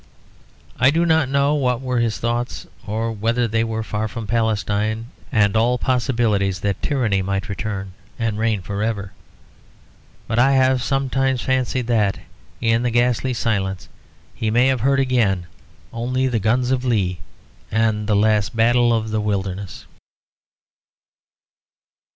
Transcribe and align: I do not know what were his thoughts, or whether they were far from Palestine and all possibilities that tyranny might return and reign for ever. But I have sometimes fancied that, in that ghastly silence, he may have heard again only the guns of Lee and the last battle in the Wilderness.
I 0.79 0.89
do 0.89 1.05
not 1.05 1.29
know 1.29 1.53
what 1.53 1.79
were 1.79 1.99
his 1.99 2.17
thoughts, 2.17 2.65
or 2.87 3.11
whether 3.11 3.47
they 3.47 3.63
were 3.63 3.83
far 3.83 4.07
from 4.07 4.25
Palestine 4.25 5.11
and 5.31 5.55
all 5.55 5.77
possibilities 5.77 6.61
that 6.61 6.81
tyranny 6.81 7.21
might 7.21 7.47
return 7.47 7.93
and 8.17 8.39
reign 8.39 8.63
for 8.63 8.81
ever. 8.81 9.11
But 10.27 10.39
I 10.39 10.53
have 10.53 10.81
sometimes 10.81 11.41
fancied 11.43 11.85
that, 11.85 12.17
in 12.59 12.81
that 12.81 12.89
ghastly 12.89 13.35
silence, 13.35 13.89
he 14.33 14.49
may 14.49 14.65
have 14.69 14.81
heard 14.81 14.99
again 14.99 15.45
only 15.93 16.25
the 16.25 16.39
guns 16.39 16.71
of 16.71 16.83
Lee 16.83 17.19
and 17.69 18.07
the 18.07 18.15
last 18.15 18.55
battle 18.55 18.99
in 19.05 19.11
the 19.11 19.21
Wilderness. 19.21 19.85